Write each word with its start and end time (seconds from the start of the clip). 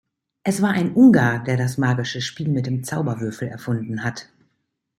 Es 0.41 0.63
war 0.63 0.71
ein 0.71 0.93
Ungar, 0.95 1.43
der 1.43 1.57
das 1.57 1.77
magische 1.77 2.21
Spiel 2.21 2.47
mit 2.49 2.65
dem 2.65 2.83
Zauberwürfel 2.83 3.47
erfunden 3.47 4.03
hat. 4.03 4.29